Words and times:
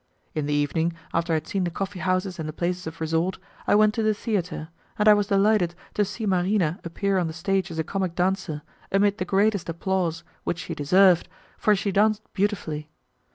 In 0.33 0.47
the 0.47 0.53
evening, 0.55 0.93
after 1.13 1.31
I 1.31 1.35
had 1.35 1.45
seen 1.45 1.63
the 1.63 1.69
coffee 1.69 1.99
houses 1.99 2.39
and 2.39 2.49
the 2.49 2.53
places 2.53 2.87
of 2.87 2.99
resort, 2.99 3.37
I 3.67 3.75
went 3.75 3.93
to 3.93 4.01
the 4.01 4.15
theatre, 4.15 4.69
and 4.97 5.07
I 5.07 5.13
was 5.13 5.27
delighted 5.27 5.75
to 5.93 6.03
see 6.03 6.25
Marina 6.25 6.79
appear 6.83 7.19
on 7.19 7.27
the 7.27 7.33
stage 7.33 7.69
as 7.69 7.77
a 7.77 7.83
comic 7.83 8.15
dancer, 8.15 8.63
amid 8.91 9.19
the 9.19 9.25
greatest 9.25 9.69
applause, 9.69 10.23
which 10.43 10.57
she 10.57 10.73
deserved, 10.73 11.29
for 11.55 11.75
she 11.75 11.91
danced 11.91 12.23
beautifully. 12.33 12.89